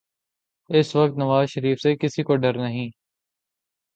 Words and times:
اس 0.69 0.95
وقت 0.95 1.17
نواز 1.17 1.49
شریف 1.49 1.81
سے 1.81 1.95
کسی 1.95 2.23
کو 2.23 2.35
ڈر 2.35 2.57
نہیں۔ 2.57 2.89